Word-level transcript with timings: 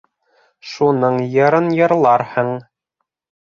Шуның 0.69 1.21
йырын 1.35 1.69
йырларһың. 1.77 2.53